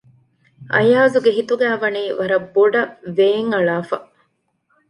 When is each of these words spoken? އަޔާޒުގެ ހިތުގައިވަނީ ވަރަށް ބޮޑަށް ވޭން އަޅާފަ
އަޔާޒުގެ 0.73 1.31
ހިތުގައިވަނީ 1.37 2.03
ވަރަށް 2.19 2.47
ބޮޑަށް 2.53 2.93
ވޭން 3.17 3.51
އަޅާފަ 3.55 3.97